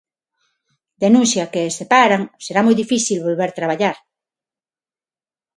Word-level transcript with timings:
Denuncia 1.03 1.49
que 1.53 1.63
se 1.77 1.85
paran, 1.93 2.21
será 2.45 2.61
moi 2.63 2.75
difícil 2.81 3.25
volver 3.27 3.51
traballar. 3.59 3.97